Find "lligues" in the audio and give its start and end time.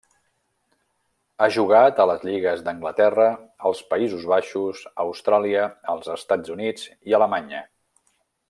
2.29-2.63